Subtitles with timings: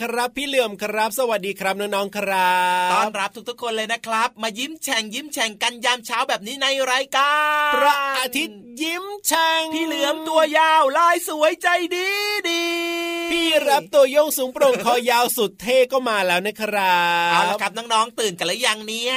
[0.00, 7.32] ครับ พี่เหลื่อมครับ สวัสดีครับน้องๆครัๆต้อนบรับทุกๆคนเลยนะครับ มายิ้มแฉ่งยิ้มแฉ่งกันยามเช้าแบบนี้ในรายกา
[7.70, 12.08] รพระอาทิตย์ยิ้มแฉ่งพี่เหลือมตัวยาวลายสวยใจดี
[12.48, 12.64] ดี
[13.32, 19.14] พี่รับตัวโยงสูงโปร่งคอยาวสุดเท่ก็มาแล้วนะครับเอาละครับน้องๆตื่นกันหรือยังเนี่ย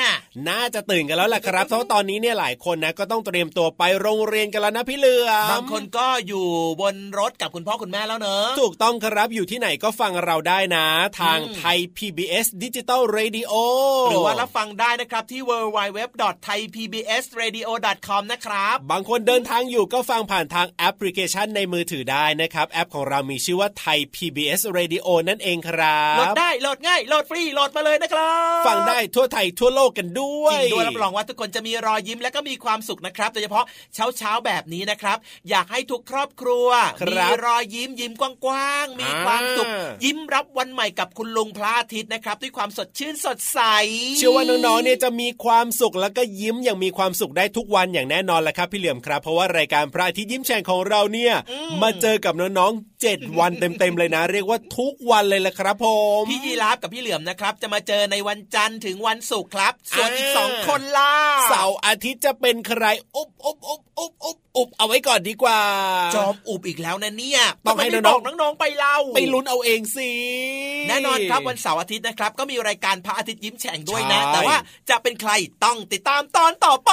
[0.47, 6.45] น่าจะตื่นกันแล้วล่ะครับเพราะว่าตอนนี้เนี่ยหลายคนนะก็ต้องเตรียมตัวไปโรงเรียนกันแล้วนะพี่เหลือมบางคนก็อยู่
[6.81, 10.85] บนรถกับคุณพ่อคุณแม่แล้วเนอะถูกต้องครับอยู่ที่ไหนก็ฟังเราได้นะ
[11.22, 13.51] ทางอืมไทย PBS Digital Radio
[14.09, 35.17] หรือว่ารับฟังได้นะครับที่ www.thaipbsradio.com นะครับ บางคนเดินทางอยู่ก็ฟังผ่านทางแอปพลิเคชันในมือถือได้นะครับ แอปของเรามีชื่อว่าไทย PBS Radio นั่นเองครับโหลดได้โหลดง่ายโหลดฟรีโหลดมาเลยนะครับ ฟังได้ทั่วไทยทั่วโลกกันด้วยจริงด้วยรับรองว่าทุกคนจะมีรอยยิ้มและก็มีความสุขนะครับโดยเฉพาะเช้าเช้าๆแบบนี้นะครับ
[35.50, 36.67] อยากให้ทุกครอบครัว
[37.01, 43.59] ครับมีรอยยิ้มยิ้มกว้างๆมีความสุขอ่ายิ้มรับวันใหม่กับคุณลุงพระอาทิตย์นะครับ ด้วยความสดชื่นสดใส
[44.18, 51.34] เชื่อว่าน้องๆเนี่ยจะมีความสุขแล้วก็ยิ้มอย่างมีความสุขได้ทุกวันอย่างแน่นอนแหละครับ พี่เหลี่ยมครับ เพราะว่ารายการพระอาทิตย์ยิ้มแฉ่งของเราเนี่ย
[51.81, 55.85] มาเจอกับน้องๆเจ็ดวันเต็มๆเลยนะ เรียกว่าทุกวันเลยแหละครับผ
[56.19, 61.13] มพี่ยีราฟกับพี่เหลือมนะครับ จะมาเจอในวันจันทร์ถึงวันศุกร์ครับ ส่วนอีกอ่าสองคนล่ะ
[61.50, 62.84] เสาร์อาทิตย์จะเป็นใคร
[63.16, 65.59] อุบอุบอุบอุบอุบ อุบเอาไว้ก่อนดีกว่า
[66.16, 70.12] จอมอุบอีกแล้วนะเนี่ย ต้องให้ทำไมไม่น้บอองกน้องๆไปเล่าไปลุ้นเอาเองสิ
[70.90, 74.57] แน่นอนครับวันเสาร์อาทิตย์นะครับ ก็มีรายการพระอาทิตย์ยิ้มแฉ่งด้วยนะใช่แต่ว่า
[74.90, 75.31] จะเป็นใคร
[75.66, 76.91] ต้องติดตามตอนต่อไป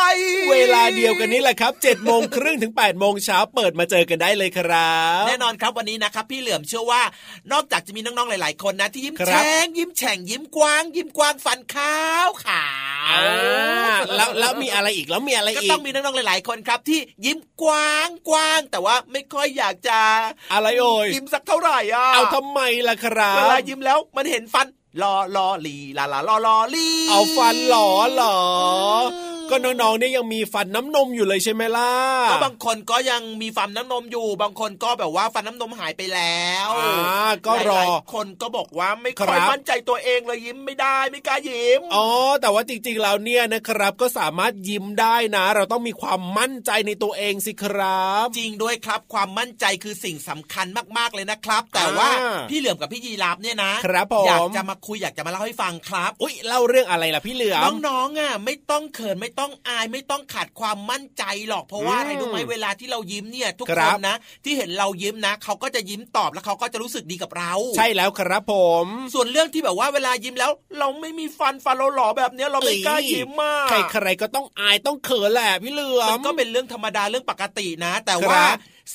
[0.52, 7.02] เวลาเดียวกันนี้แหละครับ7จ็ดโมงครึ่งถึง8ปดโมงเช้าเปิดมาเจอกันได้เลยครับ แน่นอนครับวันนี้นะครับ พี่เหลือมเชื่อว่า
[7.52, 11.96] นอกจากจะมีน้องๆหลาย ๆ คนนะที่ยิ้มครับแฉ่งยิ้มแฉ่งยิ้มกว้าง ยิ้มกว้างฟันขา
[12.26, 12.64] วขาวอ่า
[14.16, 20.00] แล้วแล้วมีอะไรอีกแล้วมีอะไรก็อีกต้องมีน้องๆหลาย ๆ คนครับ ที่ยิ้มกว้างกว้างแต่ว่าไม่ค่อยอยากจะ
[20.52, 24.66] อะไรเอ่ยยิ้มสักเท่าไหร่อะเอาทำไมล่ะครับเวลายิ้มแล้วมันเห็นฟัน
[25.02, 28.38] ลอลอลีลาลาลอลอลีเอาฟันหลอเหรอ
[29.54, 31.90] ก็ก็น้องๆเนี่ยยังมีฟันน้ำนมอยู่เลยใช่ไหมล่ะ
[32.30, 42.06] ก็บางคนก็ยังมีฟันน้ำนมอยู่ บางคนก็แบบว่าฟันน้ำนมหายไปแล้วอ่าก็รอหลายๆคนก็บอกว่าไม่ค่อยครับมั่นใจตัวเองเลยยิ้มไม่ได้ไม่กล้ายิ้มอ๋อ
[42.40, 50.66] แต่ว่าจริงๆแล้วเนี่ยนะครับ ก็สามารถยิ้มได้นะ เราต้องมีความมั่นใจในตัวเองสิครับ จริงด้วยครับความมั่นใจคือสิ่งสำคัญ
[50.98, 68.54] มากๆเลยนะครับ แต่ว่าอ่าพี่เหลือมกับพี่ยีราฟเนี่ยนะครับผมอยากจะมาคุยอยากจะมาเล่าให้ฟังครับ อุ้ยเล่าเรื่องอะไรล่ะพี่เหลือมน้องๆอะไม่ต้องเขินไม่ต้องอายไม่ต้องขาดความมั่นใจหรอกเพราะว่าอืมอะไรรู้ไหมเวลาที่เรายิ้มเนี่ย ทุกคครันบนะ ที่เห็นเรายิ้มนะเขาก็จะยิ้มตอบแล้วเขาก็จะรู้สึกดีกับเรา ใช่แล้วครับผ
[68.84, 78.44] ม ส่วนเรื่องที่แบบว่าเวลายิ้มแล้ว เราไม่มีฟันฟันเราหล่อแบบเนี้ยเราไม่กล้ายิ้มมากใครๆก็ต้องอายต้องเขินแหละพี่เหลือมัมนก็เป็นเรื่องธรรมดาเรื่องปกตินะ แต่ครับว่า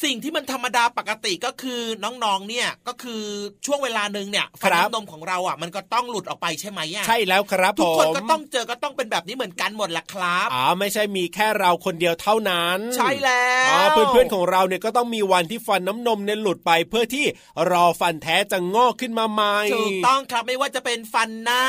[0.03, 3.23] สิ่งที่มันธรรมดาปกติก็คือน้องๆเนี่ยก็คือ
[3.65, 17.25] ช่วงเวลาหนึ่งเนี่ยฟันน้ำนมของเราอะมันก็ต้องหลุดออกไปใช่ไหมอะใช่แล้วครับทุกคนผมก็ต้องเจอก็ต้องเป็นแบบนี้เหมือนกันหมดแหละครับอ๋อไม่ใช่มีแค่เราคนเดียวเท่านั้น ใช่แล้วอ๋อเพื่อนๆของเราเนี่ยก็ต้องมีวันที่ฟันน้ำนมเนี่ยหลุดไปเพื่อที่
[17.71, 21.65] รอฟันแท้จะงอกขึ้นมาใหม่ถูกต้องครับไม่ว่าจะเป็นฟันหน้า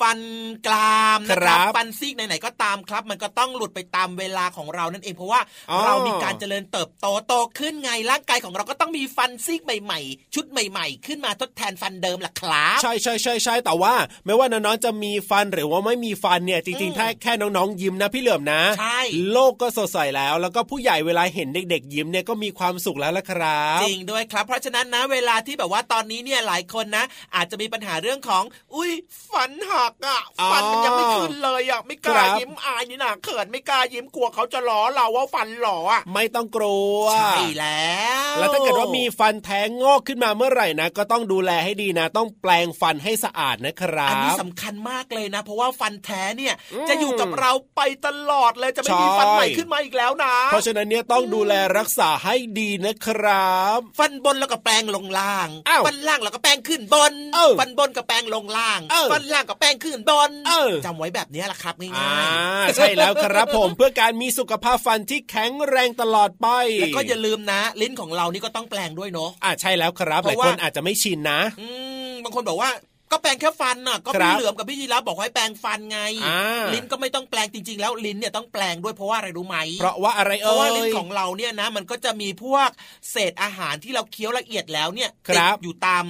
[0.00, 0.20] ฟัน
[0.66, 5.40] กรามนะคครัรับบฟันซีกไหนๆก็ตามครับ มันก็ต้องหลุดไปตามเวลาของเรานั่นเองเพราะว่า
[5.70, 13.94] อ๋อเรามีการเจริญเติบโตโตขึ้นไงร่างกายของเราก็ต้องมีฟันซีกใหม่ ๆ ชุดใหม่ ๆ ขึ้นมาทดแทนฟันเดิมล่ะครับใช่ใช่ใช่ใช่แต่ว่า
[14.26, 19.00] ไม่ว่าน้องๆจะมีฟันหรือว่าไม่มีฟันเนี่ยจริงอืมๆถ้าแค่น้องๆยิ้มนะพี่เหลือมนะใช่
[19.32, 28.44] โลกก็สดใสแล้ว แล้วก็ผู้ใหญ่เวลาเห็นเด็ก ๆ ยิ้มเนี่ยก็มีความสุขแล้วละครับจริงด้วยครับ เพราะฉะนั้นนะเวลาที่แบบว่าตอนนี้เนี่ยหลายคนนะ อาจจะมีปัญหาเรื่องของ
[28.74, 28.92] อุ้ย
[29.30, 37.92] ฟันหักอะอ๋อฟันมันยังไม่ขึ้นเลยอะไม่กล้าครับยิ้มอายนี่นะเขินไม่กล้ายิ้มกลัวเขาจะล้อเราว่าฟันหล่ออะไม่ต้องกลัวใช่แล้
[38.32, 66.48] ว แล้วถ้าเกิดว่ามีฟันแท้งงอกขึ้นมาเมื่อไหร่นะ ก็ต้องดูแลให้ดีนะ ต้องแปลงฟันให้สะอาดนะครัอันนี้บสำคัญมากเลยนะ เพราะว่าฟันแท้เนี่ยอืมจะอยู่กับเราไปตลอดเลยจะไม่มีใช่ฟันใหม่ขึ้นมาอีกแล้วนะ เพราะฉะนั้นเนี่ยต้องดูแลรักษาให้ดีนะครับ ฟันบนแล้วก็แปลงลงล่างอ้าวฟันล่างแล้วก็แปลงขึ้นบนเออฟันบนก็แปลงลงล่างเออฟันล่างก็แปลงขึ้นบนเออจำไว้แบบนี้แหละครับง่อ่าายๆใช่แล้วครับผมเพื่อการมีสุขภาพฟันที่แข็งแรงตลอดไป
[66.80, 71.66] แล้วก็อย่าลืมนะ ลิ้นของเรานี่ก็ต้องแปลงด้วยเนาะอ่าใช่แล้วครับเพหลายราะว่าคนอาจจะไม่ชินนะ อื
[72.08, 72.70] มบางคนบอกว่า
[73.14, 76.40] ก็แปลงแค่ฟันน่ะก็ครัพี่บเหลือมกับพี่ยีรับบอกให้แปลงฟันไงอ่า
[76.74, 82.68] ลิ้นก็ไม่ต้องแปลงจริง ๆ แล้วลิ้นเนี่ยต้องแปลงด้วยเพราะว่าอะไรรู้ไหมเพราะว่าอะไรเพเอ่ราะว่ายลิ้นของเราเนี่ยนะ มันก็จะมีพวก
[83.10, 86.04] เศษอาหารที่เราเคี้ยวละเอียดแล้วเนี่ยครัติบดอยู่ตาม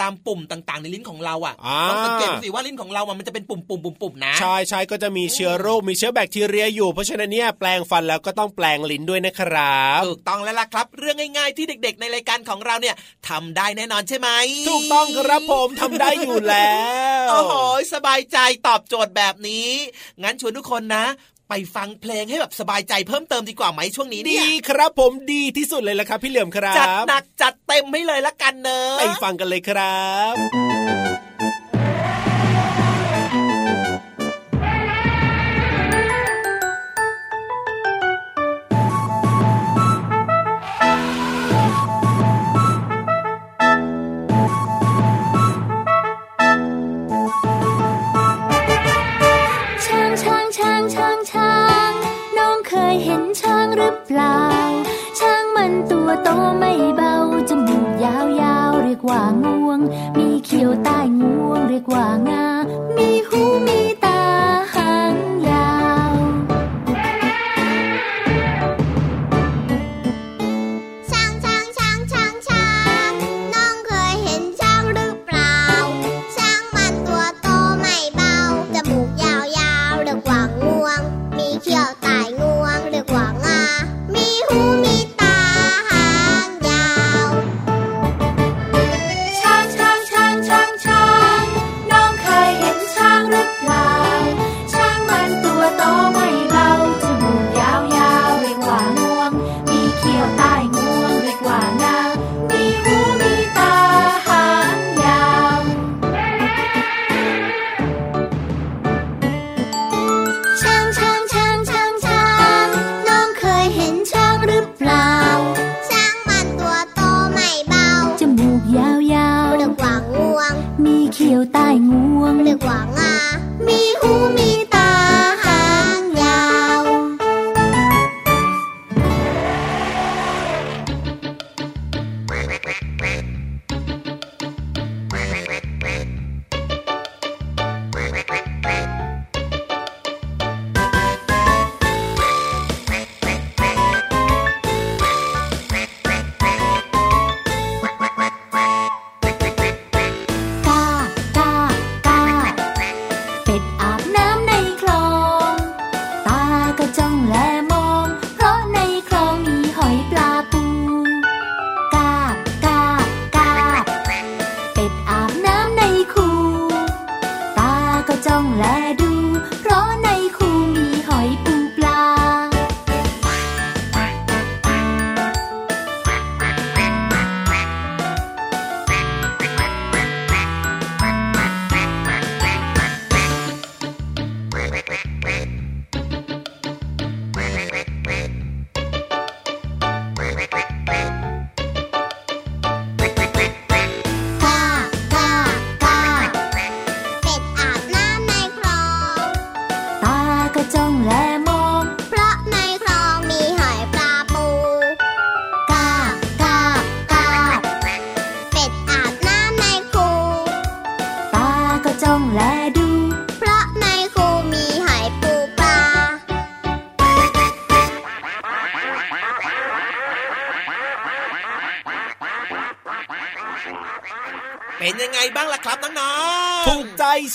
[0.00, 12.96] ตามปุ่มต่าง ๆ ในลิ้นของเราอะอ่าต้องสังเกตดูสิว่าลิ้นของเราอะมันจะเป็นปุ่มๆปุ่มๆนะใช่ใช่ก็จะมีเชื้อโรคมีเชื้อแบคทีเรียอยู่ เพราะฉะนั้นเนี่ยแปลงฟันแล้วก็ต้องแปลงลิ้นด้วยนะครับถูกต้องแล้วล่ะครับ เรื่องง่าย ๆ ที่เด็ก ๆ ในรายการของเราเนี่ย
[13.28, 14.28] ทำได้แน่นอนใช่ไหม
[14.68, 16.72] ถูกต้องครับผมทำได้อยู่แล้
[17.26, 17.54] วโอ้โห
[17.94, 19.68] สบายใจตอบโจทย์แบบนี้
[20.22, 21.04] งั้นชวนทุกคนนะ
[21.54, 30.34] ไปฟังเพลงให้แบบสบายใจเพิ่มเติมดีกว่าไหมช่วงนี้ดีเนี่ยครับผมดีที่สุดเลยละครับ พี่เหลี่ยมครับ จัดหนักจัดเต็มให้เลยละกันเนอะไปฟังกันเลยครับ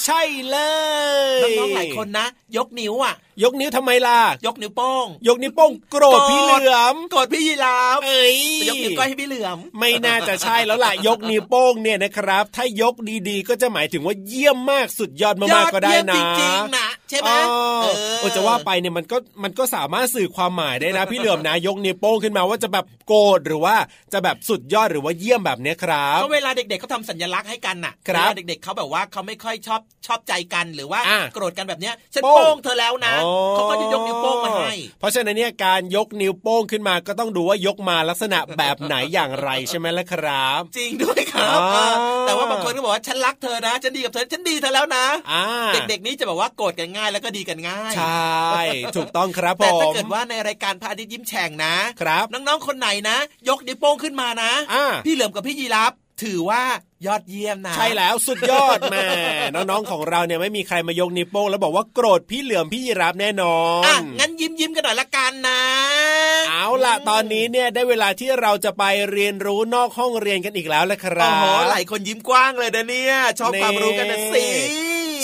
[0.07, 0.57] ใช่เล
[1.39, 12.95] ยน้องๆหลายคนนะ ยกนิ้วอะ ยกนิ้วทำไมล่ะ ยกนิ้วโป้ง ยกนิ้วโป้งโกรธพี่เหลือมกดพี่ยีราฟเอ้ยแต่ยกนิ้วก้อยให้พี่เหลือม ไม่น่าจะใช่แล้วล่ะ ยกนิ้วโป้งเนี่ยนะครับ ถ้ายก
[13.29, 17.87] ดีๆ ก็จะหมายถึงว่าเยี่ยมมากสุดยอดมากๆก็ได้นะยอเยี่ยมจริงๆนะใช่ไหมอ๋อเอ
[18.19, 23.75] เออจะว่าไปเนี่ยมันก็มันก็สามารถสื่อความหมายได้นะ พี่เหลือมนะยกนิ้วโป้งขึ้นมาว่าจะแบบโกรธหรือว่า
[24.13, 48.27] จะแบบสุดยอดหรือว่าเยี่ยมแบบเนี้ยครับก็เวลาเด็กๆเขาทำสัญลักษณ์ให้กันน่ะครับเวลาเด็กๆเขาแบบว่าเขาไม่ค่อยชอบชอบใจกันหรือว่าอะโกรธกันแบบเนี้ยฉันโป้งโป้งเธอแล้วนะอ๋อเขาก็จะยกนิ้วโป้งมาให้เพราะฉะนั้นเนี่ยการยกนิ้วโป้งขึ้นมาก็ต้องดูว่ายกมาลักษณะแบบไหนอย่างไรใช่ไหมล่ะครับ จริงด้วยครับอ่าเออแต่ว่าบางคนก็บอกว่าฉันรักเธอนะฉันดีกับเธอฉันดีเธอแล้วนะอ่าเด็กๆนี้จะแบบว่าโกรธกันง่ายแล้วก็ดีกันง่ายใช่
[48.97, 53.17] ถูกต้องครับผแต่ถ้ามเกิดว่าในรายการพระอาทิตย์ยิ้มแฉ่งนะครับ น้องๆคนไหนนะ
[53.49, 55.93] ยกนิ้วโป้งขึ้นมานะอ่าพี่เหลิมกับพี่ยีรับ
[56.23, 56.63] ถือว่า
[57.05, 59.07] ยอดเยี่ยมนะ ใช่แล้วสุดยอดแม่
[59.53, 65.61] น้องๆของเราเนี่ยไม่มีใครมายกนิ้วโป้งแล้วบอกว่าโกรธพี่เหลือมพี่ยีรับแน่นอนอะงั้นยิ้มยิ้มๆกันหน่อยละกันนะ
[66.49, 74.45] เอาล่ะตอนนี้เนี่ยได้เวลาที่เราจะไปเรียนรู้นอกห้องเรียนกันอีกแล้วละครัโอ้บโหหลายคนยิ้มกว้างเลยนะเนี่ยชอบนี่ความรู้กันนะสิ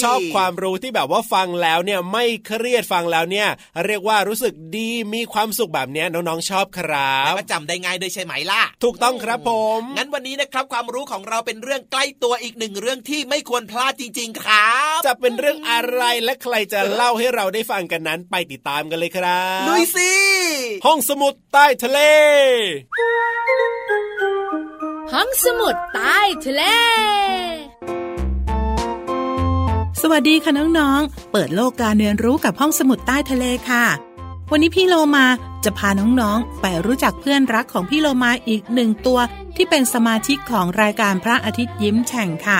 [0.03, 3.47] ชอบความรู้ที่แบบว่าฟังแล้วเนี่ยไม่เครียดฟังแล้วเนี่ย
[3.85, 20.13] เรียกว่ารู้สึกดีมีความสุขแบบเนี้ยน้องๆชอบครับแล้วก็จำได้ง่ายด้วยใช่ไหมล่ะ ถูกต้องครับผม งั้นวันนี้นะครับความรู้ของเราเป็นเรื่องใกล้ตัวอีกหนึ่งเรื่องที่ไม่ควรพลาดจริง ๆ ครับ จะเป็นเรื่องอะไรและใครจะเล่าให้เราได้ฟังกันนั้นไปติดตามกันเลยครับลุยสิ
[20.85, 21.99] ห้องสมุดใต้ทะเล
[25.13, 26.63] ห้องสมุดใต้ทะเล
[30.05, 33.85] สวัสดีค่ะน้องๆ เปิดโลกการเรียนรู้กับห้องสมุดใต้ทะเลค่ะ
[34.51, 35.25] วันนี้พี่โลมา
[35.63, 39.19] จะพาน้องๆ ไปรู้จักเพื่อนรักของพี่โลมาอีกหนึ่งตัว
[39.55, 42.59] ที่เป็นสมาชิกของรายการพระอาทิตย์ยิ้มแฉ่งค่ะ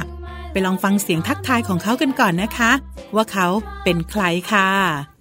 [0.51, 2.71] ไปลองฟังเสียงทักทายของเขากันก่อนนะคะ
[3.15, 3.47] ว่าเขา
[3.83, 5.12] เป็นใครค่ะ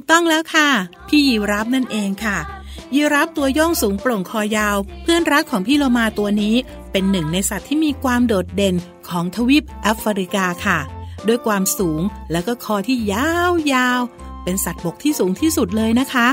[0.00, 0.68] กต้องแล้วค่ะ
[1.08, 2.38] พี่ยีรับนั่นเองค่ะ
[2.94, 6.54] ยีรับตัวย่องสูงโปร่งคอยาว เพื่อนรักของพี่โลมาตัวนี้
[6.92, 8.74] เป็นหนึ่งในสัตว์ที่มีความโดดเด่น
[9.08, 10.78] ของทวีปแอฟริกาค่ะ
[11.28, 12.00] ด้วยความสูง
[12.32, 16.28] และก็คอที่ยาวๆเป็นสัตว์บกที่สูงที่สุดเลยนะคะ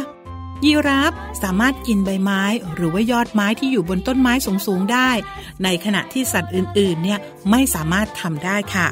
[0.66, 2.44] ยีราฟสามารถกินใบไม้
[2.74, 5.10] หรือว่ายอดไม้ที่อยู่บนต้นไม้สูงๆได้
[5.64, 7.20] ในขณะที่สัตว์อื่นๆ เนี่ย
[7.50, 8.88] ไม่สามารถทำได้ค่ะ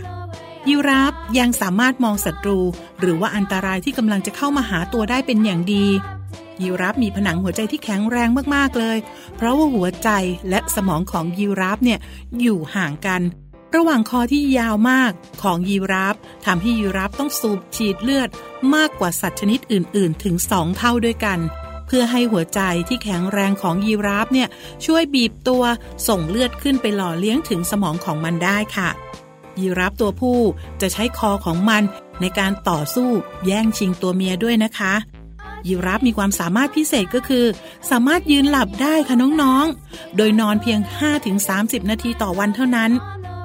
[0.70, 2.60] ยีราฟยังสามารถมองศัตรู
[3.00, 5.86] หรือว่าอันตรายที่กำลังจะเข้ามาหาตัวได้เป็นอย่างดี
[6.62, 8.98] ยีราฟมีผนังหัวใจที่แข็งแรงมากๆเลย
[9.36, 10.10] เพราะว่าหัวใจ
[10.50, 12.00] และสมองของยีราฟเนี่ย
[12.42, 13.22] อยู่ห่างกัน
[13.76, 15.12] ระหว่างคอที่ยาวมาก
[15.44, 18.30] ของยีราฟทำให้ยีราฟต้องสูบฉีดเลือด
[18.76, 21.40] มากกว่าสัตว์ชนิดอื่น ๆ ถึง2เท่าด้วยกัน
[21.88, 24.48] เพื่อให้หัวใจที่แข็งแรงของยีราฟเนี่ย
[24.86, 25.64] ช่วยบีบตัว
[26.08, 28.90] ส่งเลือดขึ้นไปหล่อเลี้ยงถึงสมองของมันได้ค่ะ
[29.60, 30.40] ยีราฟตัวผู้
[30.82, 31.84] จะใช้คอของมัน
[32.22, 33.10] ในการต่อสู้
[33.46, 34.94] แย่งชิงตัวเมียด้วยนะคะ
[35.68, 37.46] ยีราฟมีความสามารถพิเศษก็คือ
[37.90, 40.80] สามารถยืนหลับได้ค่ะน้องๆ โดยนอนเพียง
[41.36, 42.92] 5-30 นาทีต่อวันเท่านั้น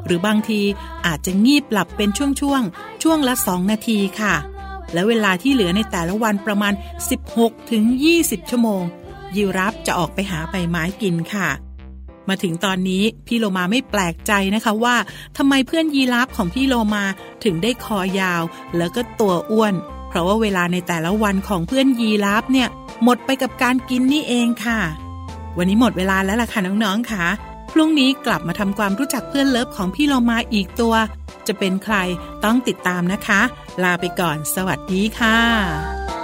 [0.04, 0.60] หรือบางที
[1.06, 4.34] อาจจะงีบหลับเป็นช่วงๆช่วงละ 2 นาทีค่ะ
[4.92, 6.72] และเวลาที่เหลือในแต่ละวันประมาณ
[7.62, 8.82] 16-20 ชั่วโมง
[9.36, 11.48] ยีราฟจะออกไปหาใบไม้กินค่ะ
[12.28, 14.96] มาถึงตอนนี้พี่โลมาไม่แปลกใจนะคะว่า
[15.36, 17.04] ทำไมเพื่อนยีราฟของพี่โลมา
[17.44, 18.42] ถึงได้คอยาว
[18.76, 19.74] แล้วก็ตัวอ้วน
[20.08, 22.68] เพราะว่าเวลาในแต่ละวันของเพื่อนยีราฟเนี่ย
[23.04, 24.80] หมดไปกับการกินนี่เองค่ะ
[25.56, 27.24] วันนี้หมดเวลาแล้วล่ะค่ะน้องๆค่ะ
[27.72, 30.94] พรุ่งนี้กลับมาทำความรู้จักเพื่อนเลิฟของพี่โลมาอีกตัว
[31.46, 31.96] จะเป็นใคร
[32.44, 33.40] ต้องติดตามนะคะ
[33.82, 35.38] ลาไปก่อน สวัสดีค่ะ「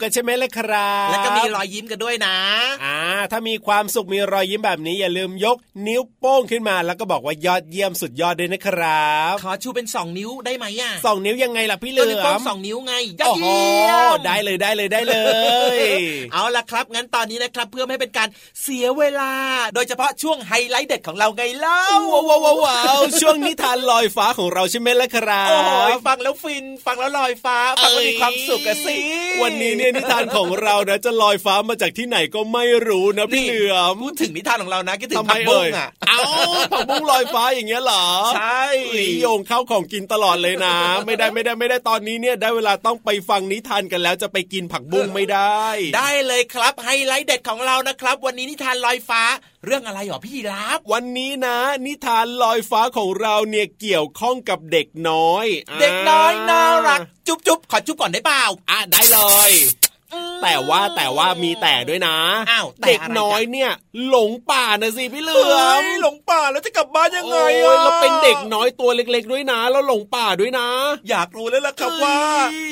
[0.00, 2.36] ความสุขกันใช่ไหมล่ะครับ แล้วก็มีรอยยิ้มกันด้วยนะ
[2.84, 2.95] อ่า
[3.32, 15.16] ถ้ามีความสุขมีรอยยิ้มแบบนี้อย่าลืมยก นิ้วโป้งขึ้นมา แล้วก็บอกว่ายอดเยี่ยมสุดยอดด้วยนะครับขอชูเป็นสองนิ้วได้ไหมอะสองนิ้วยังไงล่ะพี่เหลืก็นิ้วโป้องมสองนิ้วไงยอดโอ้โหเยี่ยมได้เลยได้เลยได้เล
[15.76, 15.78] ย
[16.32, 18.28] เอาล่ะครับงั้นตอนนี้นะครับเพื่อไม่ให้เป็นการ
[18.62, 19.32] เสียเวลา
[19.74, 25.70] โดยเฉพาะช่วงไฮไลท์เด็ดของเราไงเล่าว้าวว้าวว้าวว้าวช่วงนิทานลอยฟ้าของเราใช่ไหมล่ะครับโอ้โห
[26.06, 28.96] ฟังแล้วฟินฟังแล้วลอยฟ้าฟังแล้วมีความสุขอะสิ
[29.42, 36.20] วันนี้เนี่ยนิทานของเรานะจะลอยฟ้ามาจากที่ไหนก็ไม่รู้นะพี่เหลือมพูดถึงนิทานของเรานะคิดถึงทำไมผักบุ้เอ่งยอะเอ้า
[36.72, 40.74] ผักบุ้งลอยฟ้าอย่างเงี้ยเหรอ ใช่เอ้ยโยงเข้าของกินตลอดเลยนะ
[41.06, 45.62] ไม่ได้ไม่ได้ไม่ได้ตอนนี้เนี่ยได้เวลาต้องไปฟังนิทานกันแล้วจะไปกินผักบุ้งไม่ได้
[45.96, 49.22] ได้เลยครับไฮไลท์เด็ดของเรานะครับ วันนี้นิทานลอยฟ้า
[49.64, 55.46] เรื่องอะไรหรอพี่ยีรับวันนี้นะ นิทานลอยฟ้าของเราเนี่ยเกี่ยวข้องกับเด็กน้อย
[55.80, 59.18] เด็กน้อยน่ารัก จุ๊บจุ๊บขอจุ๊บก่อนได้เปล่าอะได้เล
[59.50, 59.52] ย
[60.42, 62.16] แต่ว่าแต่ว่ามีแต่ด้วยนะ
[62.50, 63.72] อ้าวแต่เด็กอะไรน้อยจ๊ะเนี่ย
[64.08, 70.68] หลงป่านะสิพี่เหลือมเฮ้ยหลงป่าแล้วจะกลับบ้านยังไงโอ้อะยแล้วเป็นเด็กน้อยตัวเล็ก ๆ ด้วยนะแล้วหลงป่าด้วยนะ
[71.08, 72.18] อยากรู้แล้วล่ะครับเฮ้ยว่า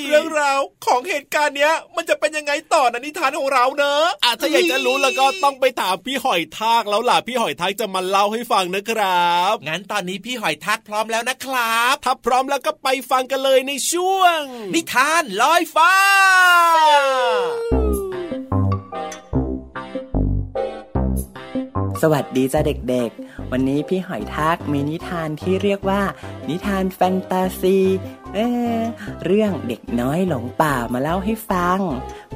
[0.07, 14.39] เรื่องราวของเหตุการณ์เนี้ย มันจะเป็นยังไงต่อในะนิทานของเราเนอะอะถ้าอยากจะรู้แล้วก็ต้องไปถามพี่หอยทากแล้วล่ะพี่หอยทากจะมาเล่าให้ฟังนะครับ งั้นตอนนี้พี่หอยทักพร้อมแล้วนะครับถ้าพร้อมแล้วก็ไปฟังกันเลยในช่วง
[14.75, 15.93] นิทานลอยฟ้า
[22.03, 26.03] สวัสดีจ้าเด็กๆ วันนี้พี่หอยทากมีนิทานที่เรียกว่า
[26.49, 27.79] นิทานแฟนตาซี
[28.35, 28.39] เอ
[28.77, 28.79] อ
[29.25, 31.79] เรื่องเด็กน้อยหลงป่ามาเล่าให้ฟัง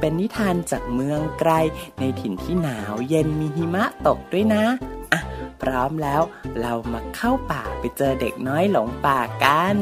[0.00, 1.52] เป็นนิทานจากเมืองไกล
[1.98, 4.64] ในถิ่นที่หนาวเย็นมีหิมะตกด้วยนะ
[5.12, 5.20] อะ
[5.62, 6.22] พร้อมแล้ว
[6.60, 9.76] เรามาเข้าป่าไปเจอเด็กน้อยหลงป่ากัน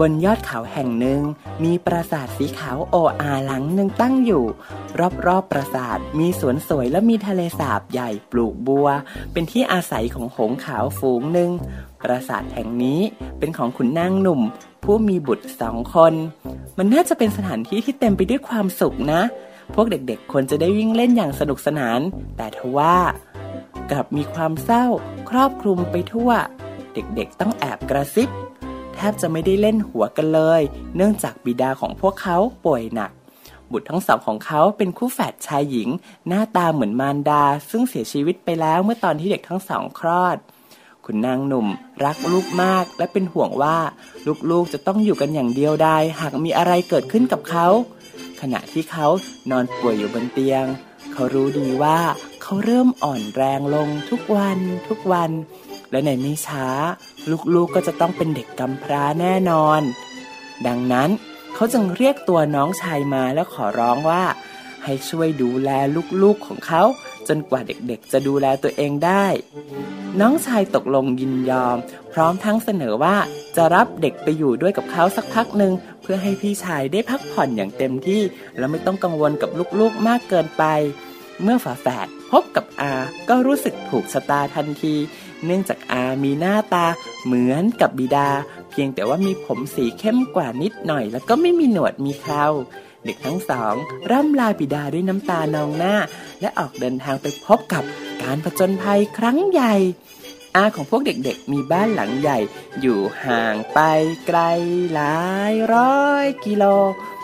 [0.00, 1.20] บนยอดเขาแห่งหนึ่ง
[1.64, 4.44] มีปราสาทสีขาวโออาหลังหนึ่งตั้งอยู่
[5.26, 8.88] รอบๆปราสาทมีสวนสวยและมีทะเลสาบใหญ่ปลูกบัว
[9.32, 11.50] เป็นที่อาศัยของหงขาวฝูงหนึ่ง
[12.00, 13.00] ปราสาทแห่งนี้
[13.38, 14.40] เป็นของขุนนางหนุ่ม
[14.84, 16.14] ผู้มีบุตรสองคน
[16.78, 19.22] มันน่าจะเป็นสถานที่ที่เต็มไปด้วยความสุขนะ
[19.74, 22.00] พวกเด็กๆควรจะได้วิ่งเล่นอย่างสนุกสนาน
[22.36, 22.96] แต่ทว่า
[23.90, 24.84] กลับมีความเศร้า
[25.30, 26.30] ครอบคลุมไปทั่ว
[26.94, 28.28] เด็กๆต้องแอบกระซิบ
[28.94, 30.60] แทบจะไม่ได้เล่นหัวกันเลย
[30.96, 33.12] เนื่องจากบิดาของพวกเขาป่วยหนัก
[33.70, 35.88] บุตรทั้งสองของเขาเป็นคู่แฝดชายหญิง
[36.28, 40.36] หน้าตาเหมือนมารดา ซึ่งเสียชีวิตไปแล้วเมื่อตอนที่เด็กทั้งสองคลอด
[41.04, 41.66] คุณนางหนุ่ม
[42.04, 43.78] รักลูกมากและเป็นห่วงว่า
[44.50, 47.66] ลูกๆจะต้องอยู่กันอย่างเดียวดายหากมีอะไรเกิดขึ้นกับเขา
[48.40, 49.06] ขณะที่เขา
[49.50, 50.64] นอนป่วยอยู่บนเตียง
[51.12, 51.98] เขารู้ดีว่า
[52.42, 55.30] เขาเริ่มอ่อนแรงลงทุกวันทุกวัน
[55.92, 56.66] และในไม่ช้า
[57.54, 59.80] ลูกๆก็จะต้องเป็นเด็กกำพร้าแน่นอน
[60.66, 61.10] ดังนั้น
[61.54, 64.22] เขาจึงเรียกตัวน้องชายมาแล้วขอร้องว่า
[64.84, 65.70] ให้ช่วยดูแล
[66.22, 66.82] ลูกๆของเขา
[67.28, 69.26] จนกว่าเด็กๆ จะดูแลตัวเองได้
[70.20, 71.76] น้องชายตกลงยินยอม
[72.12, 73.16] พร้อมทั้งเสนอว่า
[73.56, 78.22] จะรับเด็กไปอยู่ด้วยกับเขาสักพักหนึ่งเพื่อให้พี่ชายได้พักผ่อนอย่างเต็มที่
[78.58, 79.50] และไม่ต้องกังวลกับ
[79.80, 80.64] ลูกๆมากเกินไป
[81.42, 82.92] เมื่อฝาแฝดพบกับอา
[83.28, 84.94] ก็รู้สึกถูกชะตาทันที
[85.44, 86.86] เนื่องจากอามีหน้าตา
[87.24, 88.28] เหมือนกับบิดา
[88.70, 92.44] เพียงแต่ว่ามีผมสีเข้มกว่านิดหน่อย แล้วก็ไม่มีหนวดมีเครา
[93.04, 93.74] เด็กทั้งสอง
[94.10, 95.94] ร่ำลาบิดาด้วยน้ำตานองหน้า
[96.40, 97.84] และออกเดินทางไปพบกับ
[98.22, 99.74] การผจญภัยครั้งใหญ่
[100.56, 102.38] อาของพวกเด็กๆ มีบ้านหลังใหญ่
[102.80, 103.78] อยู่ห่างไป
[104.26, 104.40] ไกล
[104.92, 105.16] หลา
[105.52, 106.64] ยร้อยกิโล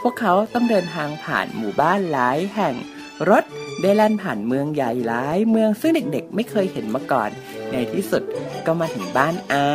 [0.03, 2.75] พวกเขาต้องเดินทางผ่านหมู่บ้านหลายแห่ง
[3.31, 3.45] รถ
[3.81, 7.31] ได้แล่นผ่านเมืองใหญ่หลายเมืองซึ่งเด็กๆ ไม่เคยเห็นมาก่อน
[7.73, 8.23] ในที่สุด
[8.67, 9.67] ก็มาถึงบ้านอา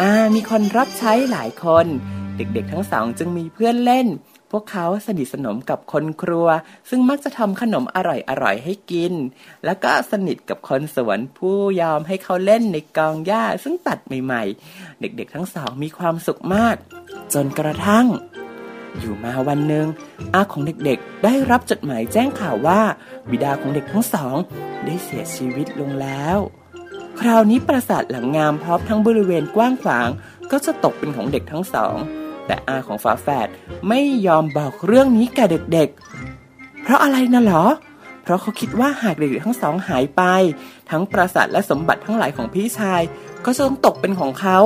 [0.00, 1.86] อามีคนรับใช้หลายคน
[2.36, 4.06] เด็กๆทั้งสองจึงมีเพื่อนเล่น
[4.52, 6.48] พวกเขาสนิทสนมกับคนครัว
[6.88, 9.12] ซึ่งมักจะทำขนมอร่อยๆให้กิน
[9.64, 16.76] แล้วก็สนิทกับคนสวนผู้ยอมให้เขาเล่นในกองหญ้าซึ่งตัดใหม่ๆ เด็กๆทั้งสองมีความสุขมาก
[17.34, 18.06] จนกระทั่ง
[18.98, 19.86] อยู่มาวันหนึ่ง
[20.34, 22.80] อาของเด็กๆ ได้รับจดหมายแจ้งข่าวว่า
[23.30, 24.36] บิดาของเด็กทั้งสอง
[24.84, 26.38] ได้เสียชีวิตลงแล้ว
[27.20, 30.08] คราวนี้ปราสาทหลังงามพร้อมทั้งบริเวณกว้างขวาง
[30.50, 31.96] ก็จะตกเป็นของเด็กทั้งสอง
[32.46, 33.48] แต่อาของฝาแฝด
[33.88, 37.64] ไม่ยอมบอกเรื่องนี้แก่เด็กๆ เพราะอะไรนะเหรอ
[38.22, 40.22] เพราะเขาคิดว่าหากเด็กๆทั้งสองหายไป
[40.90, 43.02] ทั้งปราสาทและสมบัติทั้งหลายของพี่ชาย
[43.44, 44.58] ก็จะต้องตกเป็นของเขา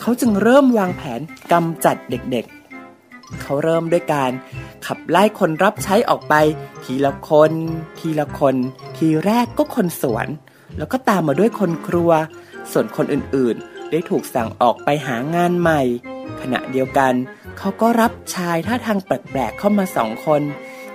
[0.00, 1.20] เขาจึงเริ่มวางแผน
[1.52, 4.30] กำจัดเด็กๆเขาเริ่มด้วยการ
[4.86, 6.34] ขับไล่คนรับใช้ออกไป
[6.84, 7.52] ทีละคน
[7.98, 8.56] ทีละคน
[8.96, 10.26] ทีแรกก็คนสวน
[10.78, 12.10] แล้วก็ตามมาด้วยคนครัว
[12.72, 15.82] ส่วนคนอื่นๆ ได้ถูกสั่งออกไปหางานใหม่
[16.40, 17.12] ขณะเดียวกัน
[17.58, 20.42] เขาก็รับชายท่าทางแปลกๆเข้ามาสองคน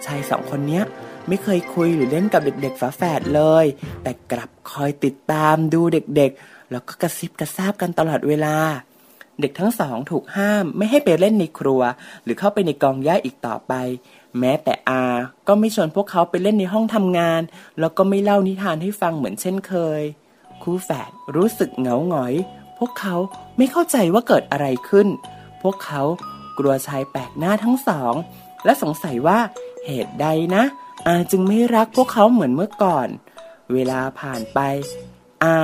[0.05, 0.83] ชายสองคนเนี้ย
[1.27, 3.65] ไม่เคยคุยหรือเล่นกับเด็กๆฝาแฝดเลย
[4.03, 8.55] แต่กลับคอยติดตามดูเด็กๆ แล้วก็กระซิบกระซาบกันตลอดเวลา
[9.41, 11.81] เด็กทั้งสองถูกห้ามไม่ให้ไปเล่นในครัว
[12.23, 13.73] หรือเข้าไปในกองหญ้าอีกต่อไป
[14.39, 15.03] แม้แต่อา
[15.47, 17.41] ก็ไม่ชวนพวกเขาไปเล่นในห้องทำงาน
[17.79, 20.01] แล้วก็ไม่เล่านิทานให้ฟังเหมือนเช่นเคย
[20.63, 22.33] คู่แฝดรู้สึกเหงาหงอย
[22.77, 23.15] พวกเขา
[23.57, 25.07] ไม่เข้าใจว่าเกิดอะไรขึ้น
[25.61, 26.01] พวกเขา
[26.57, 28.13] กลัวชายแปลกหน้าทั้งสอง
[28.65, 29.39] และสงสัยว่า
[29.85, 30.63] เหตุใดนะ
[31.07, 33.07] อาจึงไม่รักพวกเขาเหมือนเมื่อก่อน
[33.73, 34.59] เวลาผ่านไป
[35.43, 35.57] อา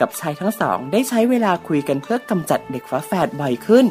[0.00, 3.86] กับชายทั้งสองได้ใช้เวลาคุยกันเพื่อกำจัดเด็กฝาแฝดบ่อยขึ้น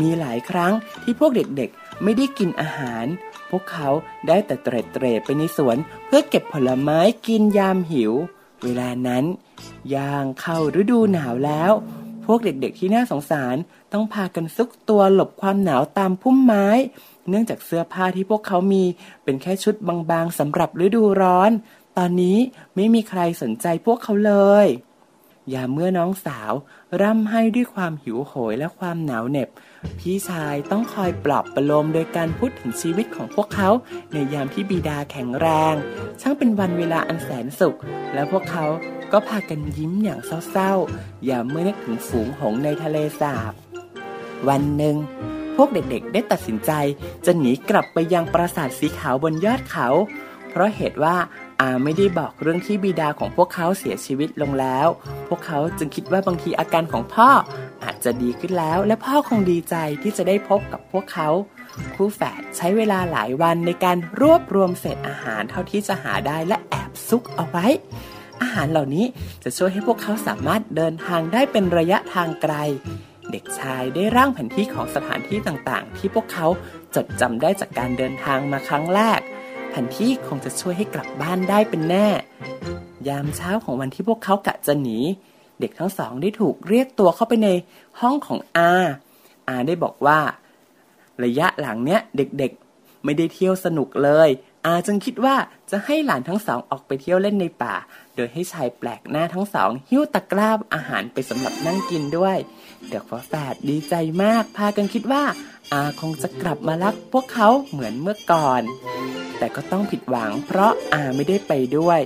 [0.00, 3.04] มีหลายครั้งที่พวกเด็กๆไม่ได้กินอาหาร
[3.50, 3.88] พวกเขา
[4.26, 8.12] ได้แต่เตร็ดเตร่ไปในสวน เพื่อเก็บผลไม้กินยามหิว
[8.62, 9.24] เวลานั้น
[9.94, 11.72] ย่างเข้าฤดูหนาวแล้ว
[12.26, 13.56] พวกเด็กๆที่น่าสงสาร
[13.92, 16.66] ต้องพากันซุกตัวหลบความหนาวตามพุ่มไม้
[17.28, 18.84] เนื่องจากเสื้อผ้าที่พวกเขามี
[19.24, 19.74] เป็นแค่ชุด
[20.10, 21.50] บางๆสำหรับฤดูร้อน
[21.96, 22.38] ตอนนี้
[22.74, 24.34] ไม่มีใครสนใจพวกเขาเล
[24.64, 24.66] ย
[25.54, 26.52] ยามเมื่อน้องสาว
[27.00, 29.48] ร่ำไห้ด้วยความหิวโหยและความหนาวเหน็บ
[29.98, 33.68] พี่ชายต้องคอยปลอบประโลมโดยการพูดถึงชีวิตของพวกเขา
[34.12, 35.74] ในยามที่บิดาแข็งแรง
[36.20, 37.78] ช่างเป็นวันเวลาอันแสนสุข
[38.14, 38.66] และพวกเขา
[39.12, 43.52] ก็พากันยิ้มอย่างเศร้าๆยามเมื่อนึกถึงฝูงหงในทะเลสาบ
[44.48, 44.96] วันหนึ่ง
[45.56, 46.72] พวกเด็กๆ ได้ตัดสินใจ
[47.26, 49.88] จะหนีกลับไปยังปราสาทสีขาวบนยอดเขา
[50.48, 51.16] เพราะเหตุว่า
[51.60, 54.86] อาไม่ได้บอกเรื่องที่บิดาของพวกเขาเสียชีวิตลงแล้ว
[55.28, 57.28] พวกเขาจึงคิดว่าบางทีอาการของพ่อ
[57.84, 61.28] อาจจะดีขึ้นแล้ว และพ่อคงดีใจที่จะได้พบกับพวกเขา
[61.94, 67.66] คู่แฝดใช้เวลาหลายวันในการรวบรวมเศษอาหารเท่าที่จะหาได้และแอบซุกเอาไว้
[68.42, 69.06] อาหารเหล่านี้
[69.44, 72.54] จะช่วยให้พวกเขาสามารถเดินทางได้เป็นระยะทางไกล
[73.30, 76.46] เด็กชายได้ร่างแผนที่ของสถานที่ต่างๆ ที่พวกเขา
[76.94, 79.20] จดจำได้จากการเดินทางมาครั้งแรก
[79.82, 82.08] นที่คงจะช่วยให้กลับบ้านได้เป็นแน่
[83.08, 84.98] ยามเช้าของวันที่พวกเขากะจะหนี
[85.60, 87.48] เด็กทั้งสองได้ถูกเรียกตัวเข้าไปใน
[88.00, 88.70] ห้องของอา
[89.48, 90.18] อาได้บอกว่า
[91.24, 94.28] ระยะหลังเนี้ยเด็กๆ ไม่ได้เที่ยวสนุกเลย
[94.66, 95.36] อาจึงคิดว่า
[95.70, 97.74] จะให้หลานทั้งสองออกไปเที่ยวเล่นในป่า
[98.14, 102.38] โดยให้ชายแปลกหน้าทั้งสอง หิ้วตะกร้าอาหารไปสำหรับนั่งกินด้วย
[102.88, 105.22] เด็กฝาแฝดดีใจมาก พากันคิดว่า
[105.72, 108.62] อาคงจะกลับมารักพวกเขาเหมือนเมื่อก่อน
[109.38, 112.00] แต่ก็ต้องผิดหวังเพราะอาไม่ได้ไปด้วย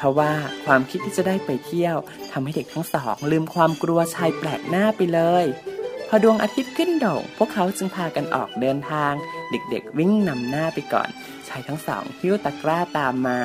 [0.00, 0.32] ทว่า
[0.64, 1.96] ความคิดที่จะได้ไปเที่ยว
[2.32, 5.44] ทำให้เด็กทั้งสองลืมความกลัวชายแปลกหน้าไปเลย
[6.08, 9.12] พอดวงอาทิตย์ขึ้นโด่งพวกเขาจึงพากันออกเดินทาง
[9.50, 11.08] เด็กๆวิ่งนำหน้าไปก่อน
[11.48, 13.38] ชายทั้งสองหิ้วตะกร้าตามมา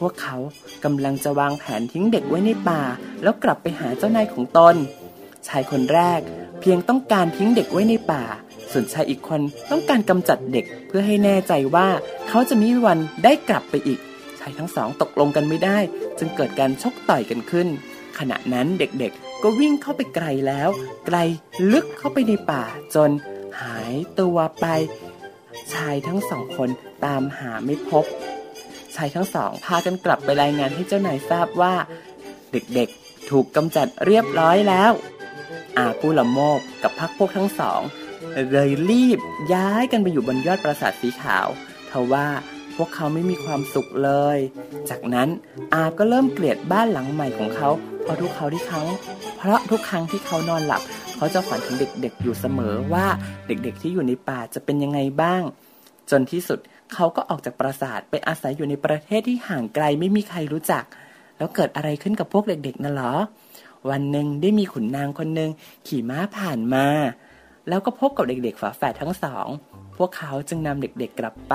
[0.06, 0.36] วกเขา
[0.84, 2.82] กำลังจะวางแผนทิ้งเด็กไว้ในป่า
[3.22, 4.76] แล้วกลับไปหาเจ้านายของตน
[5.48, 6.20] ชายคนแรก
[6.60, 8.24] เพียงต้องการทิ้งเด็กไว้ในป่า
[8.72, 11.88] ส่วนชายอีกคนต้องการกำจัดเด็กเพื่อให้แน่ใจว่า
[12.28, 14.00] เขาจะมีวันได้กลับไปอีก
[14.40, 15.78] ชายทั้งสองตกลงกันไม่ได้
[16.18, 17.68] จึงเกิดการชกต่อยกันขึ้น
[18.18, 20.68] ขณะนั้นเด็กๆ ก็วิ่งเข้าไปไกลแล้ว
[21.06, 21.16] ไกล
[21.72, 23.10] ลึกเข้าไปในป่าจน
[23.62, 24.66] หายตัวไป
[25.74, 26.68] ชายทั้งสองคน
[27.04, 28.04] ตามหาไม่พบ
[28.96, 31.74] ชายทั้งสองพากันกลับไปรายงานให้เจ้านายทราบว่า
[32.52, 34.92] เด็กๆ ถูกกำจัดเรียบร้อยแล้ว
[35.78, 37.80] อาผู้ละโมบกับพักพวกทั้งสอง
[38.52, 39.18] เลยรีบ
[39.54, 41.46] ย้ายกันไปอยู่บนยอดปราสาทสีขาว
[41.90, 42.26] ทว่า
[42.76, 44.38] พวกเขาไม่มีความสุขเลย
[44.90, 45.28] จากนั้น
[45.74, 47.68] อาก็เริ่มเกลียดบ้านหลังใหม่ของเขา
[48.02, 48.82] เพราะทุกเขาที่เขา
[49.38, 50.82] เพราะทุกครั้งที่เขานอนหลับ
[51.16, 53.06] เขาจะฝันถึงเด็กๆอยู่เสมอว่า
[53.46, 55.42] เด็กๆที่อยู่ในป่าจะเป็นยังไงบ้าง
[56.10, 56.58] จนที่สุด
[56.94, 60.84] เขาก็ออกจากปราสาทไปอาศัยอยู่ในประเทศที่ห่างไกลไม่มีใครรู้จัก
[61.38, 63.12] แล้วเกิดอะไรขึ้นกับพวกเด็กๆน่ะหรอ
[63.90, 65.50] วันหนึ่งได้มีขุนนางคนหนึ่ง
[65.86, 66.86] ขี่ม้าผ่านมา
[67.68, 69.48] แล้วก็พบกับเด็กๆฝาแฝดทั้งสอง
[69.96, 71.54] พวกเขาจึงนำเด็กๆกลับไป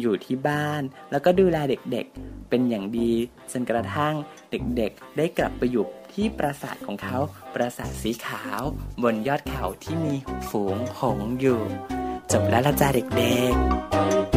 [0.00, 3.12] อยู่ที่บ้าน แล้วก็ดูแลเด็กๆ เป็นอย่างดี
[3.52, 4.14] จนกระทั่ง
[4.50, 7.16] เด็กๆ ได้กลับไปอยู่ที่ปราสาทของเขา
[7.54, 8.62] ปราสาทสีขาว
[9.02, 10.14] บนยอดเขาที่มี
[10.48, 11.60] ฝูงหงอยู่
[12.32, 14.35] จบแล้วละจ้าเด็กๆ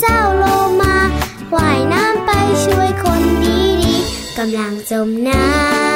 [0.00, 0.44] เจ้าโล
[0.80, 0.96] มา
[1.54, 2.30] ว่ายน้ำไป
[2.64, 5.87] ช่วยคนดีๆกำลังจมน้ำ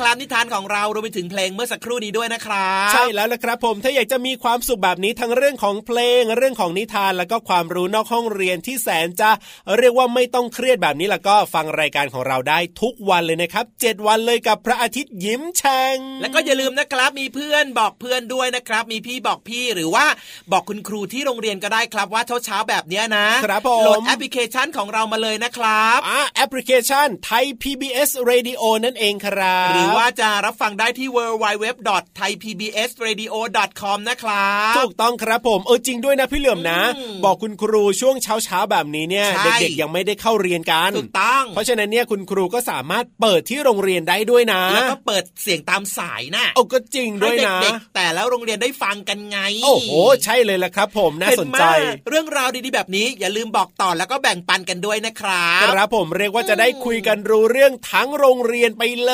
[0.00, 9.30] ครับนิทานของเรารวมไปถึงเพลงเมื่อสักครู่นี้ด้วยนะครับใช่แล้วละครับผมถ้าอยากจะมีความสุขแบบนี้ทั้งเรื่องของเพลงเรื่องของนิทานแล้วก็ความรู้นอกห้องเรียนที่แสนจะ
[9.78, 20.06] เรียกว่าไม่ต้องเครียดแบบนี้แล้วก็ฟังรายการของเราได้ทุกวันเลยนะครับ 7 วันเลยกับพระอาทิตย์ยิ้มแฉ่งแล้วก็อย่าลืมนะครับมีเพื่อนบอกเพื่อนด้วยนะครับ มีพี่บอกพี่หรือว่า
[20.52, 49.90] บอกคุณครูที่โรงเรียนก็ได้ครับว่าเช้าเช้าๆแบบเนี้ยนะครับผมโหลดแอปพลิเคชันของเรามาเลยนะครับอ่าแอปพลิเคชันไทย PBS Radio นั่นเองครับหรือว่าจะรับฟังได้ที่ www.thaipbsradio.com นะครับถูกต้องครับผมเออจริงด้วยนะพี่เหลือมนะอืมบอกคุณครูช่วงเช้าเช้าๆแบบนี้เนี่ยใช่เด็กๆยังไม่ได้เข้าเรียนกันถูกต้อง เพราะฉะนั้นเนี่ยคุณครูก็สามารถเปิดที่โรงเรียนได้ด้วยนะ แล้วก็เปิดเสียงตามสายนะโอ้ก็จริงด้วยให้นะเด็กๆแต่แล้วโรงเรียนได้ฟังกันไง โอ้โห
[50.24, 59.12] ใช่เลยละครับ ผมน่าสนใจเห็ไหมเรื่องราวดีๆแบบนี้อย่าลืมบอกต่อแล้วก็แบ่งปันกันด้วยนะครับครับผมเรียกว่าจะได้คุยกันรู้เรื่องทั้งโรงเรียนไปเล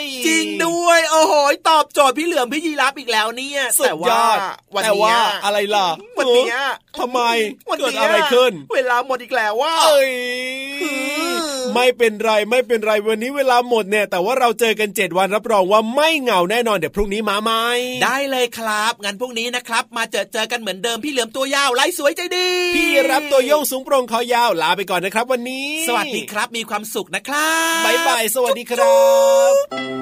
[0.00, 1.34] ยจริงด้วย โอ้โห
[1.68, 4.38] ตอบโจทย์พี่เหลือมพี่ยีรับอีกแล้วเนี่ยสุดยอด
[4.74, 6.56] วันแต่ว่าเนี้ยอะไรล่ะวันเนี้ย
[6.98, 7.20] ทำไม
[7.68, 10.12] วันเกิดเนี้ยอะไรขึ้น เวลาหมดอีกแล้วว่าเอ้ย
[10.82, 11.42] คือ
[11.74, 17.64] ไม่เป็นไรไม่เป็นไรวันนี้เวลาหมดเนี่ย แต่ว่าเราเจอกัน 7 วันรับรองว่าไม่เหงาแน่นอนเดี๋ยวพรุ่งนี้มาใหม่
[18.04, 29.00] ได้เลยครับงั้นพรุ่งนี้นะครับ มาเจอเจอกันเหมือนเดิมพี่เหลือมตัวยาวไล่สวยใจดี พี่รับตัวโยงสูงโปร่งคอยาวลาไปก่อนนะครับ วันนี้ สวัสดีครับมีความสุขนะครับบายบายสวัสดีครั
[29.52, 30.01] บ